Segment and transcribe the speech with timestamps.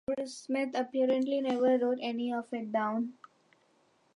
[0.25, 3.13] Smith apparently never wrote any of it down.